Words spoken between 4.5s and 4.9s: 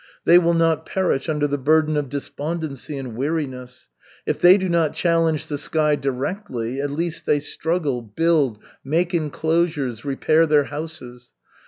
do